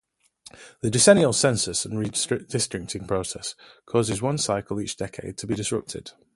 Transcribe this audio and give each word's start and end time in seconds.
The 0.81 0.89
decennial 0.89 1.31
census 1.31 1.85
and 1.85 1.93
redistricting 2.03 3.07
process 3.07 3.53
causes 3.85 4.19
one 4.19 4.39
cycle 4.39 4.81
each 4.81 4.97
decade 4.97 5.37
to 5.37 5.45
be 5.45 5.53
disrupted. 5.53 6.09